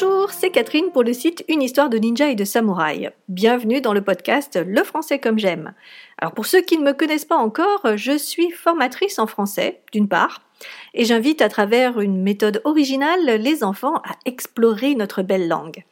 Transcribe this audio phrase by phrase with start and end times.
[0.00, 3.10] Bonjour, c'est Catherine pour le site Une histoire de ninja et de samouraï.
[3.26, 5.74] Bienvenue dans le podcast Le français comme j'aime.
[6.18, 10.06] Alors pour ceux qui ne me connaissent pas encore, je suis formatrice en français, d'une
[10.06, 10.42] part,
[10.94, 15.82] et j'invite à travers une méthode originale les enfants à explorer notre belle langue.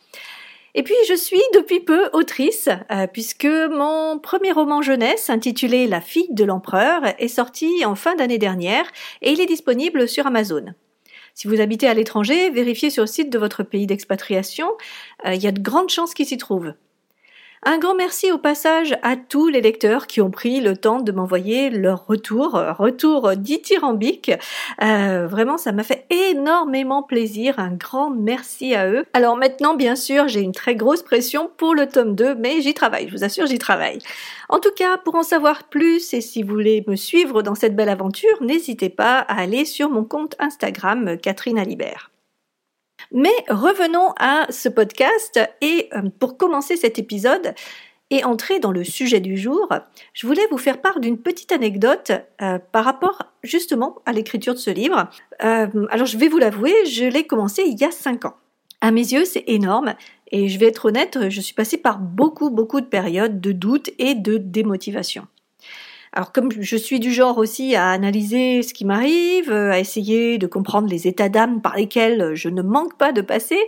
[0.76, 6.00] Et puis je suis depuis peu autrice, euh, puisque mon premier roman jeunesse intitulé La
[6.00, 8.86] fille de l'empereur est sorti en fin d'année dernière
[9.20, 10.74] et il est disponible sur Amazon.
[11.36, 14.68] Si vous habitez à l'étranger, vérifiez sur le site de votre pays d'expatriation,
[15.26, 16.72] euh, il y a de grandes chances qu'il s'y trouve.
[17.68, 21.10] Un grand merci au passage à tous les lecteurs qui ont pris le temps de
[21.10, 24.30] m'envoyer leur retour, retour dithyrambique.
[24.84, 27.58] Euh, vraiment, ça m'a fait énormément plaisir.
[27.58, 29.04] Un grand merci à eux.
[29.14, 32.72] Alors maintenant, bien sûr, j'ai une très grosse pression pour le tome 2, mais j'y
[32.72, 33.98] travaille, je vous assure, j'y travaille.
[34.48, 37.74] En tout cas, pour en savoir plus et si vous voulez me suivre dans cette
[37.74, 42.12] belle aventure, n'hésitez pas à aller sur mon compte Instagram Catherine Alibert.
[43.12, 47.54] Mais revenons à ce podcast et euh, pour commencer cet épisode
[48.10, 49.68] et entrer dans le sujet du jour,
[50.12, 54.58] je voulais vous faire part d'une petite anecdote euh, par rapport justement à l'écriture de
[54.58, 55.08] ce livre.
[55.44, 58.36] Euh, alors je vais vous l'avouer, je l'ai commencé il y a cinq ans.
[58.80, 59.94] À mes yeux, c'est énorme
[60.30, 63.90] et je vais être honnête, je suis passée par beaucoup beaucoup de périodes de doute
[63.98, 65.26] et de démotivation.
[66.16, 70.38] Alors comme je suis du genre aussi à analyser ce qui m'arrive, euh, à essayer
[70.38, 73.58] de comprendre les états d'âme par lesquels je ne manque pas de passer,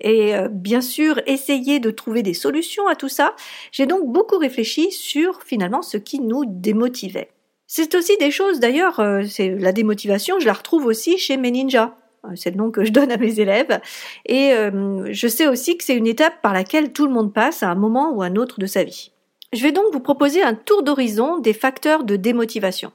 [0.00, 3.34] et euh, bien sûr essayer de trouver des solutions à tout ça,
[3.72, 7.30] j'ai donc beaucoup réfléchi sur finalement ce qui nous démotivait.
[7.66, 11.50] C'est aussi des choses d'ailleurs, euh, c'est la démotivation, je la retrouve aussi chez mes
[11.50, 11.96] ninjas.
[12.36, 13.80] C'est le nom que je donne à mes élèves.
[14.26, 17.70] Et je sais aussi que c'est une étape par laquelle tout le monde passe à
[17.70, 19.12] un moment ou à un autre de sa vie.
[19.52, 22.92] Je vais donc vous proposer un tour d'horizon des facteurs de démotivation.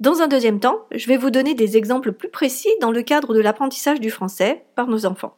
[0.00, 3.32] Dans un deuxième temps, je vais vous donner des exemples plus précis dans le cadre
[3.32, 5.36] de l'apprentissage du français par nos enfants.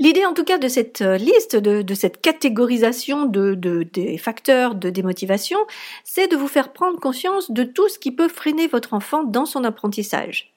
[0.00, 4.90] L'idée en tout cas de cette euh, liste, de, cette catégorisation de, des facteurs de
[4.90, 5.58] démotivation,
[6.02, 9.46] c'est de vous faire prendre conscience de tout ce qui peut freiner votre enfant dans
[9.46, 10.53] son apprentissage.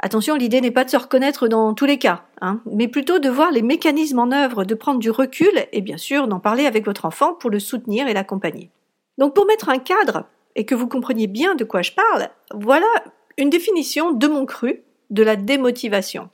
[0.00, 3.28] Attention, l'idée n'est pas de se reconnaître dans tous les cas, hein, mais plutôt de
[3.28, 6.84] voir les mécanismes en œuvre, de prendre du recul et bien sûr d'en parler avec
[6.84, 8.70] votre enfant pour le soutenir et l'accompagner.
[9.18, 12.86] Donc pour mettre un cadre et que vous compreniez bien de quoi je parle, voilà
[13.36, 16.30] une définition de mon cru de la démotivation.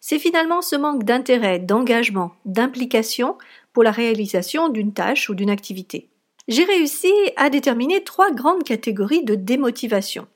[0.00, 3.36] C'est finalement ce manque d'intérêt, d'engagement, d'implication
[3.72, 6.08] pour la réalisation d'une tâche ou d'une activité.
[6.48, 10.26] J'ai réussi à déterminer trois grandes catégories de démotivation.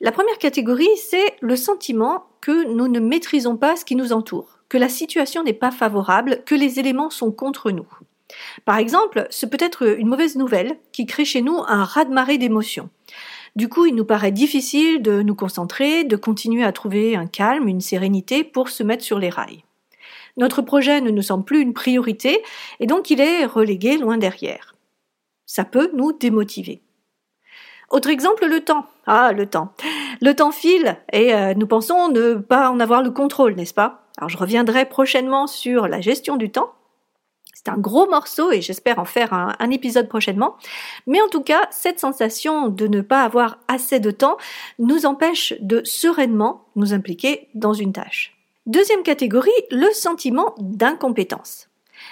[0.00, 4.58] La première catégorie, c'est le sentiment que nous ne maîtrisons pas ce qui nous entoure,
[4.68, 7.86] que la situation n'est pas favorable, que les éléments sont contre nous.
[8.64, 12.90] Par exemple, ce peut être une mauvaise nouvelle qui crée chez nous un raz-de-marée d'émotions.
[13.54, 17.68] Du coup, il nous paraît difficile de nous concentrer, de continuer à trouver un calme,
[17.68, 19.62] une sérénité pour se mettre sur les rails.
[20.36, 22.42] Notre projet ne nous semble plus une priorité
[22.80, 24.74] et donc il est relégué loin derrière.
[25.46, 26.82] Ça peut nous démotiver.
[27.90, 28.86] Autre exemple, le temps.
[29.06, 29.72] Ah, le temps.
[30.20, 34.02] Le temps file et euh, nous pensons ne pas en avoir le contrôle, n'est-ce pas?
[34.16, 36.72] Alors je reviendrai prochainement sur la gestion du temps.
[37.52, 40.56] C'est un gros morceau et j'espère en faire un, un, épisode prochainement.
[41.06, 44.36] Mais en tout cas, cette sensation de ne pas avoir assez de temps
[44.78, 48.36] nous empêche de sereinement nous impliquer dans une tâche.
[48.66, 51.68] Deuxième catégorie, le sentiment d'incompétence.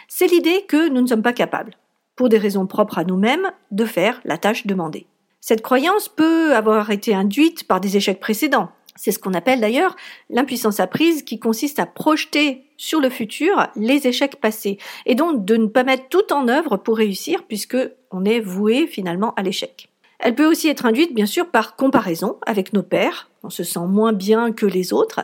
[0.09, 1.77] C'est l'idée que nous ne sommes pas capables,
[2.15, 5.07] pour des raisons propres à nous-mêmes, de faire la tâche demandée.
[5.45, 8.69] Cette croyance peut avoir été induite par des échecs précédents.
[8.95, 9.97] C'est ce qu'on appelle d'ailleurs
[10.31, 15.57] l'impuissance apprise qui consiste à projeter sur le futur les échecs passés et donc de
[15.57, 17.77] ne pas mettre tout en œuvre pour réussir puisque
[18.13, 19.89] on est voué finalement à l'échec.
[20.21, 23.87] Elle peut aussi être induite bien sûr par comparaison avec nos pères, on se sent
[23.89, 25.23] moins bien que les autres,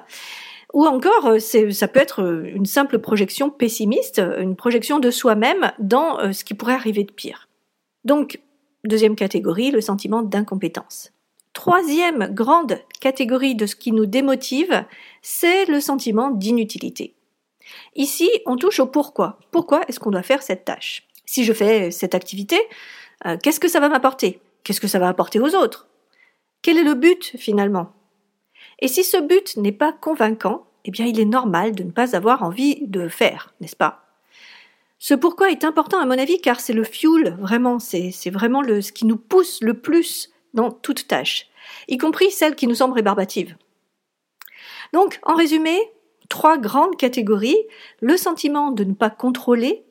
[0.75, 6.33] ou encore ça peut être une simple projection pessimiste, une projection de soi-même dans euh,
[6.33, 7.49] ce qui pourrait arriver de pire.
[8.05, 8.41] Donc
[8.85, 11.13] Deuxième catégorie, le sentiment d'incompétence.
[11.53, 14.85] Troisième grande catégorie de ce qui nous démotive,
[15.21, 17.15] c'est le sentiment d'inutilité.
[17.97, 19.41] Ici, on touche au pourquoi.
[19.51, 21.09] Pourquoi est-ce qu'on doit faire cette tâche?
[21.27, 22.57] Si je fais cette activité,
[23.27, 24.41] euh, qu'est-ce que ça va m'apporter?
[24.63, 25.89] Qu'est-ce que ça va apporter aux autres?
[26.63, 27.93] Quel est le but finalement?
[28.79, 32.15] Et si ce but n'est pas convaincant, eh bien il est normal de ne pas
[32.15, 34.08] avoir envie de faire, n'est-ce pas?
[34.99, 38.81] Ce pourquoi est important à mon avis car c'est le fuel, vraiment, c'est vraiment le,
[38.81, 41.49] ce qui nous pousse le plus dans toute tâche,
[41.89, 43.57] y compris celle qui nous semble rébarbative.
[44.93, 45.79] Donc, en résumé,
[46.29, 47.59] trois grandes catégories,
[48.01, 49.85] le sentiment de ne pas contrôler,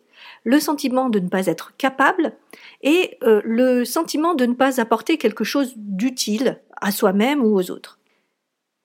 [0.43, 2.33] le sentiment de ne pas être capable
[2.81, 7.71] et euh, le sentiment de ne pas apporter quelque chose d'utile à soi-même ou aux
[7.71, 7.99] autres.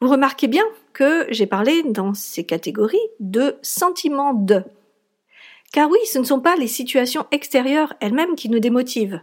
[0.01, 4.65] Vous remarquez bien que j'ai parlé dans ces catégories de sentiments de.
[5.73, 9.21] Car oui, ce ne sont pas les situations extérieures elles-mêmes qui nous démotivent.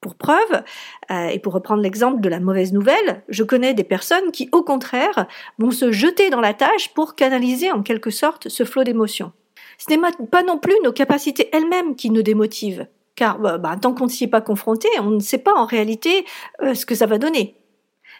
[0.00, 0.62] Pour preuve,
[1.10, 4.62] euh, et pour reprendre l'exemple de la mauvaise nouvelle, je connais des personnes qui, au
[4.62, 5.26] contraire,
[5.58, 9.32] vont se jeter dans la tâche pour canaliser en quelque sorte ce flot d'émotions.
[9.76, 10.00] Ce n'est
[10.30, 14.10] pas non plus nos capacités elles-mêmes qui nous démotivent, car bah, bah, tant qu'on ne
[14.10, 16.24] s'y est pas confronté, on ne sait pas en réalité
[16.62, 17.56] euh, ce que ça va donner.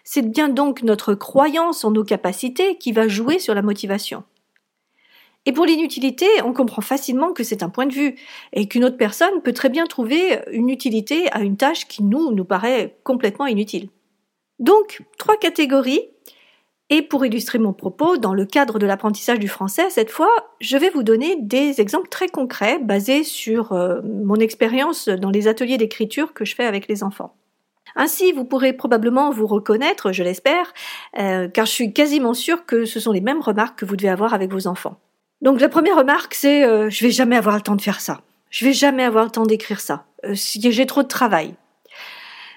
[0.05, 4.25] C'est bien donc notre croyance en nos capacités qui va jouer sur la motivation.
[5.47, 8.17] Et pour l'inutilité, on comprend facilement que c'est un point de vue
[8.53, 12.33] et qu'une autre personne peut très bien trouver une utilité à une tâche qui nous
[12.33, 13.89] nous paraît complètement inutile.
[14.59, 16.03] Donc, trois catégories.
[16.93, 20.77] Et pour illustrer mon propos, dans le cadre de l'apprentissage du français, cette fois, je
[20.77, 25.79] vais vous donner des exemples très concrets basés sur euh, mon expérience dans les ateliers
[25.79, 27.37] d'écriture que je fais avec les enfants.
[27.95, 30.73] Ainsi, vous pourrez probablement vous reconnaître, je l'espère,
[31.19, 34.09] euh, car je suis quasiment sûre que ce sont les mêmes remarques que vous devez
[34.09, 34.99] avoir avec vos enfants.
[35.43, 38.21] Donc la première remarque, c'est euh, je vais jamais avoir le temps de faire ça.
[38.51, 40.05] Je vais jamais avoir le temps d'écrire ça.
[40.25, 41.55] Euh, j'ai trop de travail.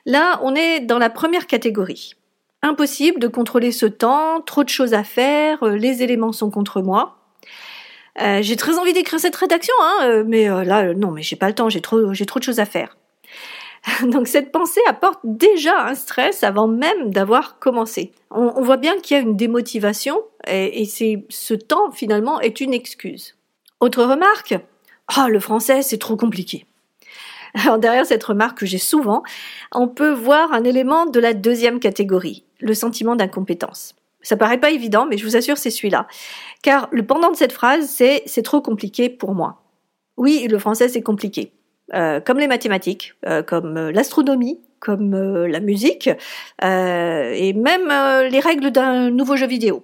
[0.05, 2.15] Là, on est dans la première catégorie.
[2.61, 6.81] Impossible de contrôler ce temps, trop de choses à faire, euh, les éléments sont contre
[6.81, 7.17] moi.
[8.21, 11.55] Euh, j'ai très envie d'écrire cette rédaction, hein, mais là, non, mais j'ai pas le
[11.55, 12.95] temps, j'ai trop, j'ai trop de choses à faire.
[14.03, 18.11] Donc cette pensée apporte déjà un stress avant même d'avoir commencé.
[18.31, 23.35] On, voit bien qu'il y a une démotivation et, ce temps finalement est une excuse.
[23.79, 24.55] Autre remarque,
[25.17, 26.65] oh, le français c'est trop compliqué.
[27.55, 29.23] Alors derrière cette remarque que j'ai souvent,
[29.73, 33.95] on peut voir un élément de la deuxième catégorie, le sentiment d'incompétence.
[34.21, 36.07] Ça paraît pas évident, mais je vous assure c'est celui-là.
[36.61, 39.61] Car le pendant de cette phrase c'est c'est trop compliqué pour moi.
[40.15, 41.51] Oui, le français c'est compliqué.
[41.93, 45.15] Euh, comme les mathématiques, euh, comme euh, l'astronomie, comme
[45.47, 46.09] la musique,
[46.61, 47.87] et même
[48.29, 49.81] les règles d'un nouveau jeu vidéo.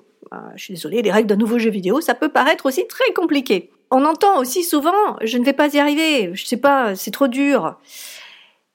[0.58, 3.72] je suis désolée, les règles d'un nouveau jeu vidéo, ça peut paraître aussi très compliqué.
[3.92, 7.30] On entend aussi souvent, je ne vais pas y arriver, je sais pas, c'est trop
[7.30, 7.78] dur.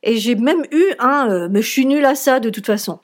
[0.02, 3.00] Et j'ai même eu un, mais je suis nul à ça de toute façon.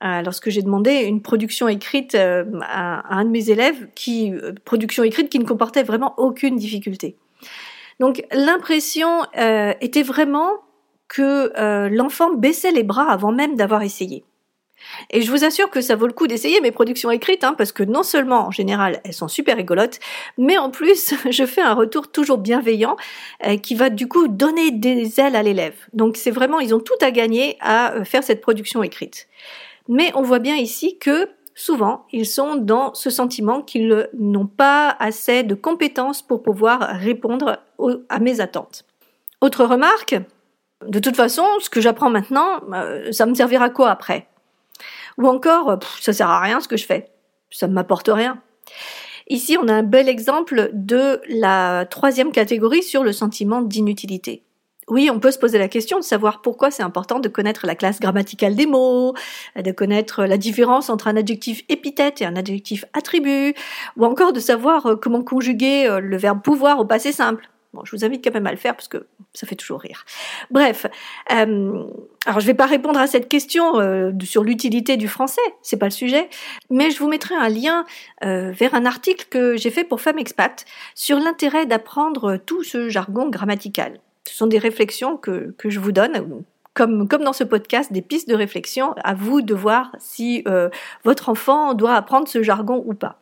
[0.00, 4.32] lorsque j'ai demandé une production écrite à, un de mes élèves, qui
[4.64, 7.18] production écrite qui ne comportait vraiment aucune difficulté.
[8.00, 10.50] Donc l'impression euh, était vraiment
[11.08, 14.24] que euh, l'enfant baissait les bras avant même d'avoir essayé.
[15.10, 17.70] Et je vous assure que ça vaut le coup d'essayer mes productions écrites, hein, parce
[17.70, 20.00] que non seulement en général elles sont super rigolotes,
[20.38, 22.96] mais en plus je fais un retour toujours bienveillant
[23.46, 25.76] euh, qui va du coup donner des ailes à l'élève.
[25.92, 29.28] Donc c'est vraiment, ils ont tout à gagner à faire cette production écrite.
[29.88, 34.96] Mais on voit bien ici que souvent, ils sont dans ce sentiment qu'ils n'ont pas
[34.98, 37.58] assez de compétences pour pouvoir répondre
[38.08, 38.84] à mes attentes.
[39.40, 40.16] Autre remarque,
[40.86, 44.28] de toute façon, ce que j'apprends maintenant, euh, ça me servira quoi après?
[45.18, 47.10] Ou encore, ça sert à rien ce que je fais,
[47.50, 48.40] ça ne m'apporte rien.
[49.28, 54.42] Ici, on a un bel exemple de la troisième catégorie sur le sentiment d'inutilité.
[54.88, 57.76] Oui, on peut se poser la question de savoir pourquoi c'est important de connaître la
[57.76, 59.14] classe grammaticale des mots,
[59.56, 63.54] de connaître la différence entre un adjectif épithète et un adjectif attribut,
[63.96, 67.48] ou encore de savoir euh, comment conjuguer euh, le verbe pouvoir au passé simple.
[67.74, 70.04] Bon, je vous invite quand même à le faire parce que ça fait toujours rire.
[70.50, 70.86] Bref,
[71.32, 71.84] euh,
[72.26, 73.74] alors je vais pas répondre à cette question
[74.22, 76.28] sur l'utilité du français, c'est pas le sujet,
[76.68, 77.86] mais je vous mettrai un lien
[78.20, 83.30] vers un article que j'ai fait pour Femmes Expat sur l'intérêt d'apprendre tout ce jargon
[83.30, 84.00] grammatical.
[84.28, 88.28] Ce sont des réflexions que, je vous donne, comme, comme dans ce podcast, des pistes
[88.28, 88.94] de réflexion.
[89.04, 90.68] À vous de voir si euh,
[91.04, 93.20] votre enfant doit apprendre ce jargon ou pas.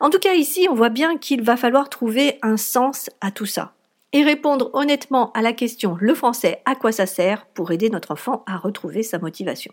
[0.00, 3.46] En tout cas, ici, on voit bien qu'il va falloir trouver un sens à tout
[3.46, 3.72] ça
[4.12, 8.10] et répondre honnêtement à la question le français, à quoi ça sert pour aider notre
[8.10, 9.72] enfant à retrouver sa motivation.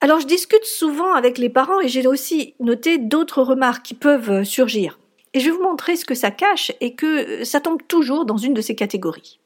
[0.00, 4.44] Alors je discute souvent avec les parents et j'ai aussi noté d'autres remarques qui peuvent
[4.44, 4.98] surgir.
[5.34, 8.38] Et je vais vous montrer ce que ça cache et que ça tombe toujours dans
[8.38, 9.40] une de ces catégories.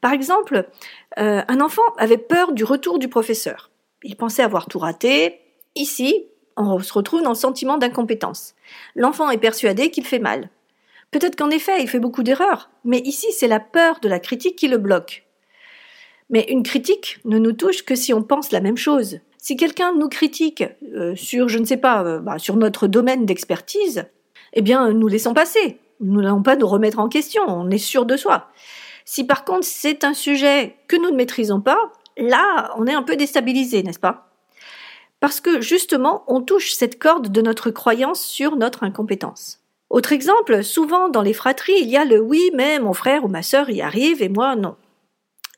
[0.00, 0.68] Par exemple,
[1.18, 3.70] euh, un enfant avait peur du retour du professeur.
[4.02, 5.40] Il pensait avoir tout raté.
[5.74, 8.54] Ici, on se retrouve dans le sentiment d'incompétence.
[8.94, 10.50] L'enfant est persuadé qu'il fait mal.
[11.10, 14.56] Peut-être qu'en effet, il fait beaucoup d'erreurs, mais ici, c'est la peur de la critique
[14.56, 15.24] qui le bloque.
[16.30, 19.20] Mais une critique ne nous touche que si on pense la même chose.
[19.38, 23.24] Si quelqu'un nous critique euh, sur, je ne sais pas, euh, bah, sur notre domaine
[23.24, 24.04] d'expertise,
[24.52, 25.78] eh bien, nous laissons passer.
[26.00, 28.48] Nous n'allons pas nous remettre en question, on est sûr de soi.
[29.10, 31.78] Si par contre c'est un sujet que nous ne maîtrisons pas,
[32.18, 34.28] là, on est un peu déstabilisé, n'est-ce pas?
[35.18, 39.60] Parce que justement, on touche cette corde de notre croyance sur notre incompétence.
[39.88, 43.28] Autre exemple, souvent dans les fratries, il y a le oui, mais mon frère ou
[43.28, 44.76] ma sœur y arrive et moi non.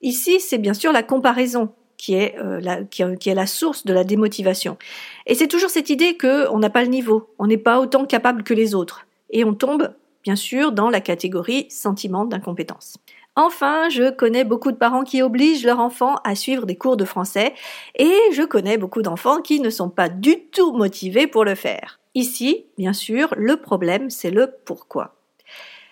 [0.01, 3.93] Ici, c'est bien sûr la comparaison qui est, euh, la, qui, est la source de
[3.93, 4.79] la démotivation.
[5.27, 8.45] Et c'est toujours cette idée qu'on n'a pas le niveau, on n'est pas autant capable
[8.45, 9.09] que les autres.
[9.31, 9.93] Et on tombe,
[10.23, 12.97] bien sûr, dans la catégorie sentiment d'incompétence.
[13.37, 17.05] Enfin, je connais beaucoup de parents qui obligent leurs enfants à suivre des cours de
[17.05, 17.55] français
[17.97, 22.01] et je connais beaucoup d'enfants qui ne sont pas du tout motivés pour le faire.
[22.15, 25.15] Ici, bien sûr, le problème, c'est le pourquoi.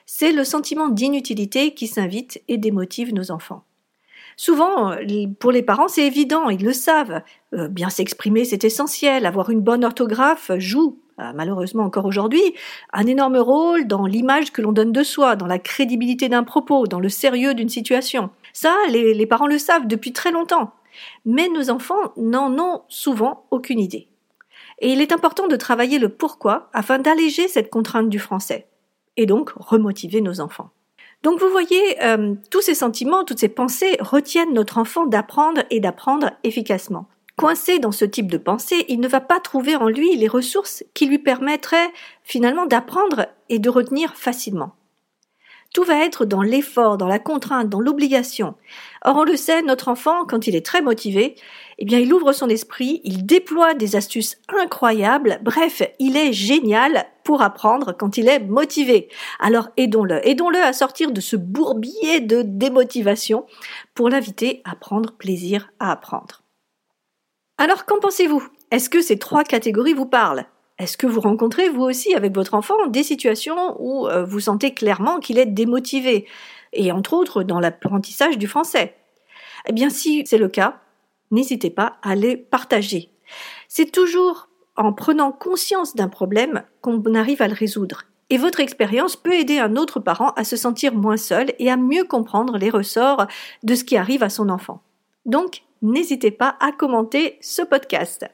[0.05, 3.63] C'est le sentiment d'inutilité qui s'invite et démotive nos enfants.
[4.37, 4.95] Souvent,
[5.39, 7.23] pour les parents, c'est évident, ils le savent.
[7.55, 9.27] Euh, bien s'exprimer, c'est essentiel.
[9.27, 10.99] Avoir une bonne orthographe joue
[11.35, 12.55] malheureusement encore aujourd'hui,
[12.93, 16.87] un énorme rôle dans l'image que l'on donne de soi, dans la crédibilité d'un propos,
[16.87, 18.31] dans le sérieux d'une situation.
[18.53, 20.73] Ça, les, les parents le savent depuis très longtemps.
[21.25, 24.09] Mais nos enfants n'en ont souvent aucune idée.
[24.81, 28.69] Et il est important de travailler le pourquoi afin d'alléger cette contrainte du français,
[29.17, 30.71] et donc remotiver nos enfants.
[31.25, 35.81] Donc vous voyez, euh, tous ces sentiments, toutes ces pensées retiennent notre enfant d'apprendre et
[35.81, 37.07] d'apprendre efficacement.
[37.39, 40.83] Coincé dans ce type de pensée, il ne va pas trouver en lui les ressources
[40.93, 41.93] qui lui permettraient
[42.25, 44.75] finalement d'apprendre et de retenir facilement.
[45.73, 48.57] Tout va être dans l'effort, dans la contrainte, dans l'obligation.
[49.05, 51.37] Or, on le sait, notre enfant, quand il est très motivé,
[51.79, 57.07] eh bien, il ouvre son esprit, il déploie des astuces incroyables, bref, il est génial
[57.23, 59.11] pour apprendre quand il est motivé.
[59.39, 63.47] Alors, aidons-le, aidons-le à sortir de ce bourbier de démotivation
[63.95, 66.43] pour l'inviter à prendre plaisir à apprendre.
[67.59, 68.43] Alors qu'en pensez-vous?
[68.71, 70.47] Est-ce que ces trois catégories vous parlent?
[70.79, 74.75] Est-ce que vous rencontrez vous aussi avec votre enfant des situations où euh, vous sentez
[74.75, 76.27] clairement qu'il est démotivé?
[76.73, 78.95] Et entre autres dans l'apprentissage du français
[79.67, 80.81] Eh bien si c'est le cas,
[81.33, 83.11] n'hésitez pas à les partager.
[83.67, 88.05] C'est toujours en prenant conscience d'un problème qu'on arrive à le résoudre.
[88.31, 91.77] Et votre expérience peut aider un autre parent à se sentir moins seul et à
[91.77, 93.27] mieux comprendre les ressorts
[93.65, 94.81] de ce qui arrive à son enfant.
[95.25, 98.27] Donc, n'hésitez pas à commenter ce podcast.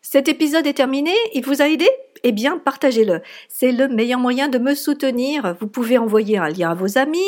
[0.00, 1.88] Cet épisode est terminé, il vous a aidé?
[2.24, 3.20] Eh bien, partagez-le.
[3.48, 5.56] C'est le meilleur moyen de me soutenir.
[5.60, 7.18] Vous pouvez envoyer un lien à vos amis,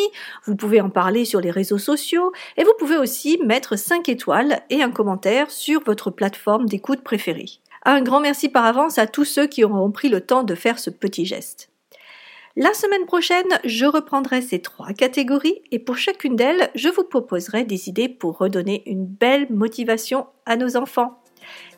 [0.46, 4.60] vous pouvez en parler sur les réseaux sociaux et vous pouvez aussi mettre 5 étoiles
[4.70, 7.50] et un commentaire sur votre plateforme d'écoute préférée.
[7.84, 10.78] Un grand merci par avance à tous ceux qui auront pris le temps de faire
[10.78, 11.73] ce petit geste.
[12.56, 17.64] La semaine prochaine, je reprendrai ces trois catégories et pour chacune d'elles, je vous proposerai
[17.64, 21.20] des idées pour redonner une belle motivation à nos enfants.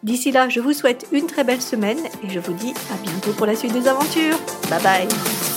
[0.02, 3.32] D'ici là, je vous souhaite une très belle semaine et je vous dis à bientôt
[3.32, 4.38] pour la suite des aventures.
[4.68, 5.55] Bye bye